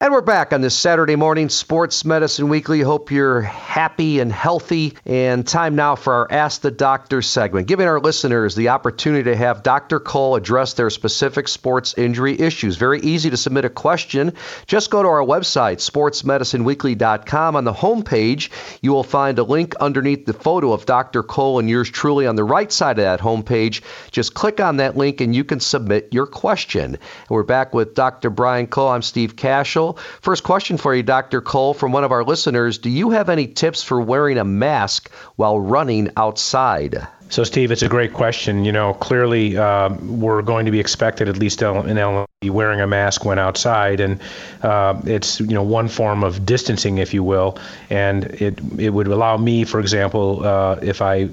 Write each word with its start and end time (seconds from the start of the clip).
And 0.00 0.12
we're 0.12 0.20
back 0.20 0.52
on 0.52 0.60
this 0.60 0.78
Saturday 0.78 1.16
morning 1.16 1.48
Sports 1.48 2.04
Medicine 2.04 2.48
Weekly. 2.48 2.82
Hope 2.82 3.10
you're 3.10 3.40
happy 3.40 4.20
and 4.20 4.30
healthy. 4.30 4.96
And 5.04 5.44
time 5.44 5.74
now 5.74 5.96
for 5.96 6.12
our 6.12 6.28
Ask 6.30 6.60
the 6.60 6.70
Doctor 6.70 7.20
segment, 7.20 7.66
giving 7.66 7.88
our 7.88 7.98
listeners 7.98 8.54
the 8.54 8.68
opportunity 8.68 9.24
to 9.24 9.34
have 9.34 9.64
Dr. 9.64 9.98
Cole 9.98 10.36
address 10.36 10.74
their 10.74 10.88
specific 10.90 11.48
sports 11.48 11.98
injury 11.98 12.38
issues. 12.38 12.76
Very 12.76 13.00
easy 13.00 13.28
to 13.30 13.36
submit 13.36 13.64
a 13.64 13.70
question. 13.70 14.34
Just 14.68 14.92
go 14.92 15.02
to 15.02 15.08
our 15.08 15.24
website, 15.24 15.78
sportsmedicineweekly.com. 15.78 17.56
On 17.56 17.64
the 17.64 17.72
homepage, 17.72 18.50
you 18.80 18.92
will 18.92 19.02
find 19.02 19.36
a 19.40 19.42
link 19.42 19.74
underneath 19.80 20.26
the 20.26 20.32
photo 20.32 20.72
of 20.72 20.86
Dr. 20.86 21.24
Cole 21.24 21.58
and 21.58 21.68
yours 21.68 21.90
truly 21.90 22.24
on 22.28 22.36
the 22.36 22.44
right 22.44 22.70
side 22.70 23.00
of 23.00 23.04
that 23.04 23.18
homepage. 23.18 23.82
Just 24.12 24.34
click 24.34 24.60
on 24.60 24.76
that 24.76 24.96
link 24.96 25.20
and 25.20 25.34
you 25.34 25.42
can 25.42 25.58
submit 25.58 26.10
your 26.12 26.28
question. 26.28 26.94
And 26.94 26.98
we're 27.30 27.42
back 27.42 27.74
with 27.74 27.96
Dr. 27.96 28.30
Brian 28.30 28.68
Cole. 28.68 28.90
I'm 28.90 29.02
Steve 29.02 29.34
Kashul. 29.34 29.87
First 29.94 30.42
question 30.42 30.76
for 30.76 30.94
you, 30.94 31.02
Dr. 31.02 31.40
Cole, 31.40 31.74
from 31.74 31.92
one 31.92 32.04
of 32.04 32.12
our 32.12 32.24
listeners. 32.24 32.78
Do 32.78 32.90
you 32.90 33.10
have 33.10 33.28
any 33.28 33.46
tips 33.46 33.82
for 33.82 34.00
wearing 34.00 34.38
a 34.38 34.44
mask 34.44 35.10
while 35.36 35.58
running 35.60 36.10
outside? 36.16 37.06
So, 37.30 37.44
Steve, 37.44 37.70
it's 37.70 37.82
a 37.82 37.88
great 37.88 38.14
question. 38.14 38.64
You 38.64 38.72
know, 38.72 38.94
clearly 38.94 39.56
uh, 39.58 39.90
we're 40.02 40.40
going 40.40 40.64
to 40.64 40.72
be 40.72 40.80
expected, 40.80 41.28
at 41.28 41.36
least 41.36 41.60
in 41.60 41.98
Illinois, 41.98 42.24
wearing 42.42 42.80
a 42.80 42.86
mask 42.86 43.24
when 43.24 43.38
outside, 43.38 44.00
and 44.00 44.18
uh, 44.62 44.98
it's 45.04 45.38
you 45.40 45.48
know 45.48 45.62
one 45.62 45.88
form 45.88 46.24
of 46.24 46.46
distancing, 46.46 46.98
if 46.98 47.12
you 47.12 47.22
will, 47.22 47.58
and 47.90 48.24
it 48.24 48.58
it 48.78 48.90
would 48.90 49.08
allow 49.08 49.36
me, 49.36 49.64
for 49.64 49.78
example, 49.78 50.46
uh, 50.46 50.76
if 50.80 51.02
I 51.02 51.28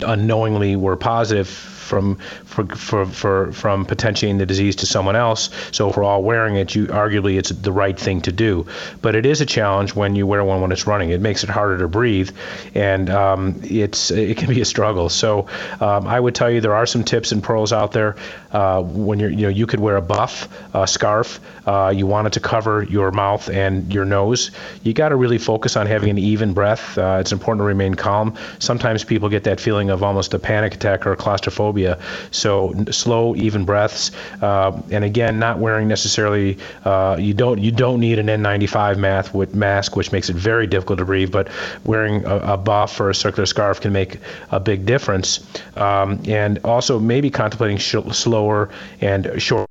unknowingly 0.00 0.76
were 0.76 0.96
positive 0.96 1.77
from 1.88 2.16
for, 2.44 2.66
for, 2.66 3.06
for 3.06 3.52
from 3.52 3.84
potentiating 3.86 4.38
the 4.38 4.46
disease 4.46 4.76
to 4.76 4.86
someone 4.86 5.16
else. 5.16 5.50
So 5.72 5.88
if 5.88 5.96
we're 5.96 6.04
all 6.04 6.22
wearing 6.22 6.56
it, 6.56 6.74
you 6.74 6.86
arguably 6.86 7.38
it's 7.38 7.50
the 7.50 7.72
right 7.72 7.98
thing 7.98 8.20
to 8.22 8.32
do. 8.32 8.66
But 9.02 9.14
it 9.14 9.26
is 9.26 9.40
a 9.40 9.46
challenge 9.46 9.94
when 9.94 10.14
you 10.14 10.26
wear 10.26 10.44
one 10.44 10.60
when 10.60 10.72
it's 10.72 10.86
running. 10.86 11.10
It 11.10 11.20
makes 11.20 11.42
it 11.44 11.50
harder 11.50 11.78
to 11.78 11.88
breathe, 11.88 12.30
and 12.74 13.10
um, 13.10 13.60
it's 13.64 14.10
it 14.10 14.36
can 14.36 14.48
be 14.48 14.60
a 14.60 14.64
struggle. 14.64 15.08
So 15.08 15.48
um, 15.80 16.06
I 16.06 16.20
would 16.20 16.34
tell 16.34 16.50
you 16.50 16.60
there 16.60 16.74
are 16.74 16.86
some 16.86 17.04
tips 17.04 17.32
and 17.32 17.42
pearls 17.42 17.72
out 17.72 17.92
there. 17.92 18.16
Uh, 18.52 18.82
when 18.82 19.18
you're 19.18 19.30
you 19.30 19.42
know 19.42 19.48
you 19.48 19.66
could 19.66 19.80
wear 19.80 19.96
a 19.96 20.02
buff, 20.02 20.48
a 20.74 20.86
scarf. 20.86 21.40
Uh, 21.66 21.92
you 21.94 22.06
want 22.06 22.26
it 22.26 22.32
to 22.32 22.40
cover 22.40 22.82
your 22.84 23.10
mouth 23.10 23.48
and 23.50 23.92
your 23.92 24.04
nose. 24.04 24.50
You 24.82 24.94
got 24.94 25.10
to 25.10 25.16
really 25.16 25.38
focus 25.38 25.76
on 25.76 25.86
having 25.86 26.10
an 26.10 26.18
even 26.18 26.54
breath. 26.54 26.96
Uh, 26.96 27.18
it's 27.20 27.32
important 27.32 27.60
to 27.60 27.66
remain 27.66 27.94
calm. 27.94 28.34
Sometimes 28.58 29.04
people 29.04 29.28
get 29.28 29.44
that 29.44 29.60
feeling 29.60 29.90
of 29.90 30.02
almost 30.02 30.34
a 30.34 30.38
panic 30.38 30.74
attack 30.74 31.06
or 31.06 31.14
claustrophobia 31.16 31.77
phobia. 31.78 31.98
So 32.30 32.74
slow, 32.90 33.34
even 33.36 33.64
breaths, 33.64 34.10
uh, 34.42 34.80
and 34.90 35.04
again, 35.04 35.38
not 35.38 35.58
wearing 35.58 35.88
necessarily. 35.88 36.58
Uh, 36.84 37.16
you 37.18 37.34
don't 37.34 37.58
you 37.58 37.70
don't 37.70 38.00
need 38.00 38.18
an 38.18 38.26
N95 38.26 38.98
mask, 38.98 39.34
with 39.34 39.54
mask, 39.54 39.96
which 39.96 40.12
makes 40.12 40.28
it 40.30 40.36
very 40.36 40.66
difficult 40.66 40.98
to 40.98 41.04
breathe. 41.04 41.32
But 41.32 41.48
wearing 41.84 42.24
a, 42.24 42.54
a 42.54 42.56
buff 42.56 43.00
or 43.00 43.10
a 43.10 43.14
circular 43.14 43.46
scarf 43.46 43.80
can 43.80 43.92
make 43.92 44.18
a 44.50 44.60
big 44.60 44.86
difference. 44.86 45.40
Um, 45.76 46.20
and 46.26 46.58
also 46.64 46.98
maybe 46.98 47.30
contemplating 47.30 47.78
sh- 47.78 47.96
slower 48.12 48.70
and 49.00 49.40
short. 49.40 49.68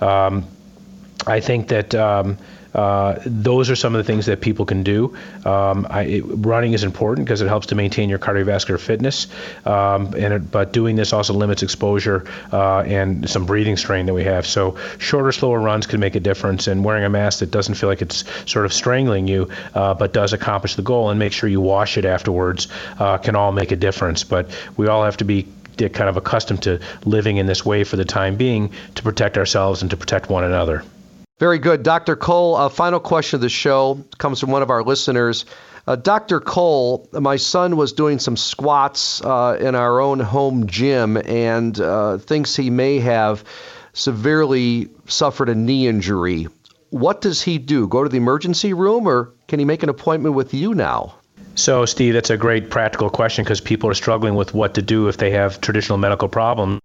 Um, 0.00 0.44
I 1.26 1.40
think 1.40 1.68
that. 1.68 1.94
Um, 1.94 2.38
uh, 2.74 3.18
those 3.24 3.70
are 3.70 3.76
some 3.76 3.94
of 3.94 4.04
the 4.04 4.04
things 4.04 4.26
that 4.26 4.40
people 4.40 4.64
can 4.64 4.82
do. 4.82 5.16
Um, 5.44 5.86
I, 5.90 6.02
it, 6.02 6.24
running 6.26 6.72
is 6.72 6.84
important 6.84 7.26
because 7.26 7.40
it 7.40 7.48
helps 7.48 7.68
to 7.68 7.74
maintain 7.74 8.08
your 8.08 8.18
cardiovascular 8.18 8.80
fitness, 8.80 9.28
um, 9.64 10.14
and 10.16 10.34
it, 10.34 10.50
but 10.50 10.72
doing 10.72 10.96
this 10.96 11.12
also 11.12 11.34
limits 11.34 11.62
exposure 11.62 12.26
uh, 12.52 12.80
and 12.80 13.28
some 13.28 13.46
breathing 13.46 13.76
strain 13.76 14.06
that 14.06 14.14
we 14.14 14.24
have. 14.24 14.46
So 14.46 14.76
shorter, 14.98 15.32
slower 15.32 15.60
runs 15.60 15.86
can 15.86 16.00
make 16.00 16.14
a 16.14 16.20
difference, 16.20 16.66
and 16.66 16.84
wearing 16.84 17.04
a 17.04 17.10
mask 17.10 17.40
that 17.40 17.50
doesn't 17.50 17.74
feel 17.74 17.88
like 17.88 18.02
it's 18.02 18.24
sort 18.50 18.64
of 18.64 18.72
strangling 18.72 19.28
you, 19.28 19.48
uh, 19.74 19.94
but 19.94 20.12
does 20.12 20.32
accomplish 20.32 20.74
the 20.74 20.82
goal, 20.82 21.10
and 21.10 21.18
make 21.18 21.32
sure 21.32 21.48
you 21.48 21.60
wash 21.60 21.96
it 21.96 22.04
afterwards, 22.04 22.68
uh, 22.98 23.18
can 23.18 23.36
all 23.36 23.52
make 23.52 23.72
a 23.72 23.76
difference. 23.76 24.24
But 24.24 24.50
we 24.76 24.88
all 24.88 25.04
have 25.04 25.16
to 25.18 25.24
be 25.24 25.46
kind 25.76 26.08
of 26.08 26.16
accustomed 26.16 26.62
to 26.62 26.80
living 27.04 27.36
in 27.36 27.46
this 27.46 27.64
way 27.64 27.84
for 27.84 27.96
the 27.96 28.04
time 28.04 28.36
being 28.36 28.72
to 28.94 29.02
protect 29.02 29.36
ourselves 29.36 29.82
and 29.82 29.90
to 29.90 29.96
protect 29.96 30.30
one 30.30 30.44
another. 30.44 30.84
Very 31.44 31.58
good. 31.58 31.82
Dr. 31.82 32.16
Cole, 32.16 32.56
a 32.56 32.70
final 32.70 32.98
question 32.98 33.36
of 33.36 33.42
the 33.42 33.50
show 33.50 34.02
comes 34.16 34.40
from 34.40 34.50
one 34.50 34.62
of 34.62 34.70
our 34.70 34.82
listeners. 34.82 35.44
Uh, 35.86 35.94
Dr. 35.94 36.40
Cole, 36.40 37.06
my 37.12 37.36
son 37.36 37.76
was 37.76 37.92
doing 37.92 38.18
some 38.18 38.34
squats 38.34 39.22
uh, 39.22 39.58
in 39.60 39.74
our 39.74 40.00
own 40.00 40.20
home 40.20 40.66
gym 40.68 41.18
and 41.18 41.78
uh, 41.78 42.16
thinks 42.16 42.56
he 42.56 42.70
may 42.70 42.98
have 42.98 43.44
severely 43.92 44.88
suffered 45.06 45.50
a 45.50 45.54
knee 45.54 45.86
injury. 45.86 46.46
What 46.88 47.20
does 47.20 47.42
he 47.42 47.58
do? 47.58 47.88
Go 47.88 48.04
to 48.04 48.08
the 48.08 48.16
emergency 48.16 48.72
room 48.72 49.06
or 49.06 49.34
can 49.46 49.58
he 49.58 49.66
make 49.66 49.82
an 49.82 49.90
appointment 49.90 50.34
with 50.34 50.54
you 50.54 50.74
now? 50.74 51.16
So, 51.56 51.84
Steve, 51.84 52.14
that's 52.14 52.30
a 52.30 52.38
great 52.38 52.70
practical 52.70 53.10
question 53.10 53.44
because 53.44 53.60
people 53.60 53.90
are 53.90 53.94
struggling 53.94 54.34
with 54.34 54.54
what 54.54 54.72
to 54.76 54.82
do 54.82 55.08
if 55.08 55.18
they 55.18 55.32
have 55.32 55.60
traditional 55.60 55.98
medical 55.98 56.30
problems 56.30 56.80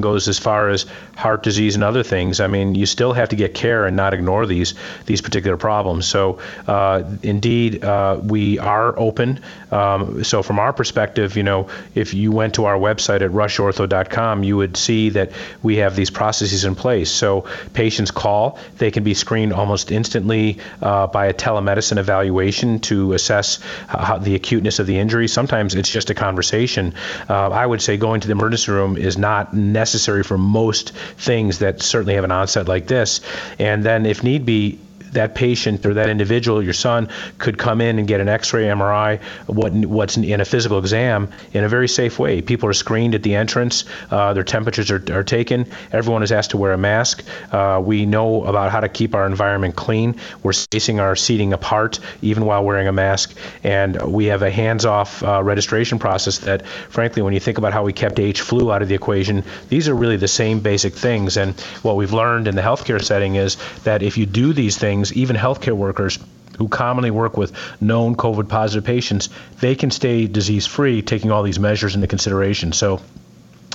goes 0.00 0.26
as 0.26 0.38
far 0.38 0.70
as 0.70 0.86
heart 1.16 1.42
disease 1.42 1.74
and 1.74 1.84
other 1.84 2.02
things. 2.02 2.40
I 2.40 2.46
mean, 2.46 2.74
you 2.74 2.86
still 2.86 3.12
have 3.12 3.28
to 3.28 3.36
get 3.36 3.54
care 3.54 3.84
and 3.86 3.94
not 3.94 4.14
ignore 4.14 4.46
these 4.46 4.74
these 5.04 5.20
particular 5.20 5.58
problems. 5.58 6.06
So, 6.06 6.40
uh, 6.66 7.04
indeed, 7.22 7.84
uh, 7.84 8.18
we 8.22 8.58
are 8.58 8.98
open. 8.98 9.40
Um, 9.70 10.24
so, 10.24 10.42
from 10.42 10.58
our 10.58 10.72
perspective, 10.72 11.36
you 11.36 11.42
know, 11.42 11.68
if 11.94 12.14
you 12.14 12.32
went 12.32 12.54
to 12.54 12.64
our 12.64 12.76
website 12.76 13.20
at 13.20 13.30
rushortho.com, 13.30 14.42
you 14.42 14.56
would 14.56 14.76
see 14.76 15.10
that 15.10 15.32
we 15.62 15.76
have 15.76 15.94
these 15.94 16.10
processes 16.10 16.64
in 16.64 16.74
place. 16.74 17.10
So, 17.10 17.46
patients 17.74 18.10
call; 18.10 18.58
they 18.78 18.90
can 18.90 19.04
be 19.04 19.14
screened 19.14 19.52
almost 19.52 19.92
instantly 19.92 20.58
uh, 20.80 21.06
by 21.06 21.26
a 21.26 21.34
telemedicine 21.34 21.98
evaluation 21.98 22.80
to 22.80 23.12
assess 23.12 23.60
how, 23.88 24.18
the 24.18 24.34
acuteness 24.34 24.78
of 24.78 24.86
the 24.86 24.98
injury. 24.98 25.28
Sometimes 25.28 25.74
it's 25.74 25.90
just 25.90 26.08
a 26.08 26.14
conversation. 26.14 26.94
Uh, 27.28 27.50
I 27.50 27.66
would 27.66 27.82
say 27.82 27.98
going 27.98 28.22
to 28.22 28.26
the 28.26 28.32
emergency 28.32 28.72
room 28.72 28.96
is 28.96 29.18
not 29.18 29.52
necessary 29.52 29.91
necessary 29.92 30.22
for 30.22 30.38
most 30.38 30.92
things 31.18 31.58
that 31.58 31.82
certainly 31.82 32.14
have 32.14 32.24
an 32.24 32.32
onset 32.32 32.66
like 32.66 32.86
this. 32.86 33.20
And 33.58 33.84
then, 33.84 34.06
if 34.06 34.24
need 34.24 34.46
be, 34.46 34.78
that 35.12 35.34
patient 35.34 35.84
or 35.86 35.94
that 35.94 36.08
individual, 36.08 36.62
your 36.62 36.72
son, 36.72 37.08
could 37.38 37.58
come 37.58 37.80
in 37.80 37.98
and 37.98 38.08
get 38.08 38.20
an 38.20 38.28
X-ray, 38.28 38.64
MRI, 38.64 39.20
what 39.46 39.72
what's 39.72 40.16
in 40.16 40.40
a 40.40 40.44
physical 40.44 40.78
exam 40.78 41.28
in 41.52 41.64
a 41.64 41.68
very 41.68 41.88
safe 41.88 42.18
way. 42.18 42.42
People 42.42 42.68
are 42.68 42.74
screened 42.74 43.14
at 43.14 43.22
the 43.22 43.34
entrance. 43.34 43.84
Uh, 44.10 44.32
their 44.32 44.44
temperatures 44.44 44.90
are, 44.90 45.02
are 45.12 45.24
taken. 45.24 45.66
Everyone 45.92 46.22
is 46.22 46.32
asked 46.32 46.50
to 46.50 46.56
wear 46.56 46.72
a 46.72 46.78
mask. 46.78 47.24
Uh, 47.50 47.80
we 47.84 48.06
know 48.06 48.44
about 48.44 48.70
how 48.70 48.80
to 48.80 48.88
keep 48.88 49.14
our 49.14 49.26
environment 49.26 49.76
clean. 49.76 50.16
We're 50.42 50.52
spacing 50.52 51.00
our 51.00 51.16
seating 51.16 51.52
apart 51.52 52.00
even 52.22 52.44
while 52.44 52.64
wearing 52.64 52.88
a 52.88 52.92
mask, 52.92 53.36
and 53.62 54.00
we 54.12 54.26
have 54.26 54.42
a 54.42 54.50
hands-off 54.50 55.22
uh, 55.22 55.42
registration 55.42 55.98
process 55.98 56.38
that, 56.38 56.66
frankly, 56.66 57.22
when 57.22 57.34
you 57.34 57.40
think 57.40 57.58
about 57.58 57.72
how 57.72 57.84
we 57.84 57.92
kept 57.92 58.18
H 58.18 58.40
flu 58.40 58.72
out 58.72 58.82
of 58.82 58.88
the 58.88 58.94
equation, 58.94 59.44
these 59.68 59.88
are 59.88 59.94
really 59.94 60.16
the 60.16 60.28
same 60.28 60.60
basic 60.60 60.94
things. 60.94 61.36
And 61.36 61.58
what 61.82 61.96
we've 61.96 62.12
learned 62.12 62.48
in 62.48 62.54
the 62.54 62.62
healthcare 62.62 63.02
setting 63.02 63.36
is 63.36 63.56
that 63.84 64.02
if 64.02 64.16
you 64.16 64.26
do 64.26 64.52
these 64.52 64.78
things 64.78 65.01
things, 65.02 65.16
even 65.18 65.36
healthcare 65.36 65.76
workers 65.76 66.18
who 66.58 66.68
commonly 66.68 67.10
work 67.10 67.36
with 67.36 67.52
known 67.80 68.14
COVID 68.14 68.48
positive 68.48 68.84
patients, 68.84 69.30
they 69.60 69.74
can 69.74 69.90
stay 69.90 70.26
disease 70.26 70.66
free 70.66 71.02
taking 71.02 71.30
all 71.30 71.42
these 71.42 71.58
measures 71.58 71.94
into 71.94 72.06
consideration. 72.06 72.72
So 72.72 73.00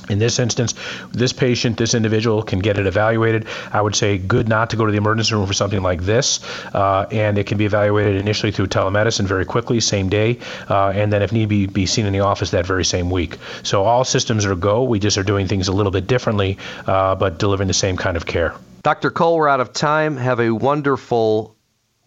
in 0.08 0.18
this 0.18 0.38
instance, 0.38 0.74
this 1.12 1.34
patient, 1.34 1.76
this 1.76 1.92
individual 1.92 2.42
can 2.42 2.60
get 2.60 2.78
it 2.78 2.86
evaluated. 2.86 3.46
I 3.72 3.82
would 3.82 3.94
say 3.94 4.16
good 4.16 4.48
not 4.48 4.70
to 4.70 4.76
go 4.76 4.86
to 4.86 4.92
the 4.92 4.96
emergency 4.96 5.34
room 5.34 5.46
for 5.46 5.52
something 5.52 5.82
like 5.82 6.00
this, 6.00 6.40
uh, 6.72 7.06
and 7.10 7.36
it 7.36 7.46
can 7.46 7.58
be 7.58 7.66
evaluated 7.66 8.16
initially 8.16 8.52
through 8.52 8.68
telemedicine 8.68 9.26
very 9.26 9.44
quickly, 9.44 9.80
same 9.80 10.08
day, 10.08 10.38
uh, 10.70 10.90
and 10.94 11.12
then 11.12 11.20
if 11.20 11.32
need 11.32 11.48
be, 11.48 11.66
be 11.66 11.84
seen 11.84 12.06
in 12.06 12.12
the 12.14 12.20
office 12.20 12.52
that 12.52 12.64
very 12.64 12.84
same 12.84 13.10
week. 13.10 13.36
So 13.64 13.84
all 13.84 14.04
systems 14.04 14.46
are 14.46 14.54
go. 14.54 14.84
We 14.84 14.98
just 14.98 15.18
are 15.18 15.24
doing 15.24 15.46
things 15.46 15.68
a 15.68 15.72
little 15.72 15.92
bit 15.92 16.06
differently, 16.06 16.56
uh, 16.86 17.16
but 17.16 17.38
delivering 17.38 17.68
the 17.68 17.74
same 17.74 17.98
kind 17.98 18.16
of 18.16 18.24
care. 18.24 18.54
Dr. 18.88 19.10
Cole, 19.10 19.36
we're 19.36 19.48
out 19.48 19.60
of 19.60 19.74
time. 19.74 20.16
Have 20.16 20.40
a 20.40 20.50
wonderful 20.50 21.54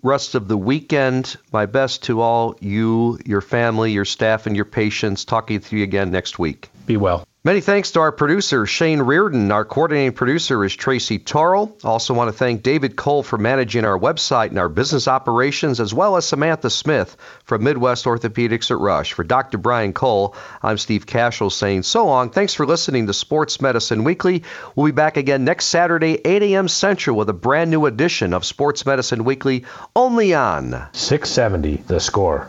rest 0.01 0.33
of 0.33 0.47
the 0.47 0.57
weekend. 0.57 1.37
My 1.53 1.67
best 1.67 2.05
to 2.05 2.21
all 2.21 2.55
you, 2.59 3.19
your 3.23 3.41
family, 3.41 3.91
your 3.91 4.03
staff, 4.03 4.47
and 4.47 4.55
your 4.55 4.65
patients. 4.65 5.23
Talking 5.23 5.59
to 5.59 5.77
you 5.77 5.83
again 5.83 6.09
next 6.09 6.39
week. 6.39 6.71
Be 6.87 6.97
well. 6.97 7.23
Many 7.43 7.59
thanks 7.59 7.89
to 7.93 8.01
our 8.01 8.11
producer, 8.11 8.67
Shane 8.67 9.01
Reardon. 9.01 9.51
Our 9.51 9.65
coordinating 9.65 10.13
producer 10.13 10.63
is 10.63 10.75
Tracy 10.75 11.17
Torrell. 11.17 11.73
Also 11.83 12.13
want 12.13 12.27
to 12.27 12.37
thank 12.37 12.61
David 12.61 12.95
Cole 12.95 13.23
for 13.23 13.39
managing 13.39 13.83
our 13.83 13.97
website 13.97 14.49
and 14.49 14.59
our 14.59 14.69
business 14.69 15.07
operations, 15.07 15.79
as 15.79 15.91
well 15.91 16.17
as 16.17 16.25
Samantha 16.27 16.69
Smith 16.69 17.17
from 17.43 17.63
Midwest 17.63 18.05
Orthopedics 18.05 18.69
at 18.69 18.77
Rush. 18.77 19.13
For 19.13 19.23
Dr. 19.23 19.57
Brian 19.57 19.91
Cole, 19.91 20.35
I'm 20.61 20.77
Steve 20.77 21.07
Kashul 21.07 21.51
saying 21.51 21.81
so 21.81 22.05
long. 22.05 22.29
Thanks 22.29 22.53
for 22.53 22.67
listening 22.67 23.07
to 23.07 23.13
Sports 23.13 23.59
Medicine 23.59 24.03
Weekly. 24.03 24.43
We'll 24.75 24.85
be 24.85 24.91
back 24.91 25.17
again 25.17 25.43
next 25.43 25.65
Saturday, 25.65 26.21
8 26.23 26.43
a.m. 26.43 26.67
Central, 26.67 27.17
with 27.17 27.29
a 27.29 27.33
brand 27.33 27.71
new 27.71 27.87
edition 27.87 28.35
of 28.35 28.45
Sports 28.45 28.85
Medicine 28.85 29.23
Weekly, 29.23 29.65
only 29.95 30.35
on 30.35 30.89
670 30.91 31.77
The 31.87 31.99
Score. 31.99 32.47